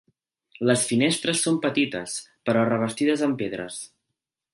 [0.69, 2.15] Les finestres són petites
[2.49, 3.79] però revestides amb pedres.